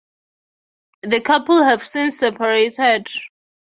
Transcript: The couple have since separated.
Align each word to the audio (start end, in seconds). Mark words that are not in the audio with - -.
The 1.03 1.21
couple 1.21 1.61
have 1.63 1.85
since 1.85 2.17
separated. 2.17 3.05